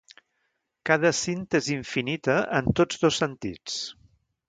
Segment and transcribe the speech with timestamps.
[0.91, 3.79] Cada cinta és infinita en tots dos sentits.